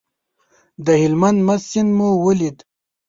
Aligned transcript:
د 0.85 0.87
هلمند 1.01 1.39
مست 1.47 1.65
سیند 1.71 1.91
مو 1.97 2.09
ولید. 2.25 2.57